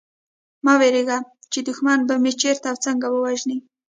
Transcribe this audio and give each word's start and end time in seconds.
مه 0.65 0.73
وېرېږی 0.79 1.17
چي 1.51 1.59
دښمن 1.67 1.99
به 2.07 2.15
مي 2.23 2.31
چېرته 2.41 2.67
او 2.71 2.77
څنګه 2.85 3.07
ووژني 3.09 3.57